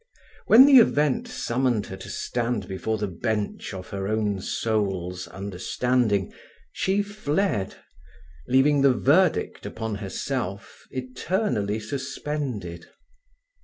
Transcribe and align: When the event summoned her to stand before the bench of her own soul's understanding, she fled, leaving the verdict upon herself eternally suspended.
When 0.47 0.65
the 0.65 0.79
event 0.79 1.27
summoned 1.27 1.85
her 1.85 1.97
to 1.97 2.09
stand 2.09 2.67
before 2.67 2.97
the 2.97 3.05
bench 3.07 3.71
of 3.71 3.89
her 3.89 4.07
own 4.07 4.39
soul's 4.41 5.27
understanding, 5.27 6.33
she 6.71 7.03
fled, 7.03 7.75
leaving 8.47 8.81
the 8.81 8.93
verdict 8.95 9.63
upon 9.63 9.93
herself 10.01 10.85
eternally 10.89 11.79
suspended. 11.79 12.87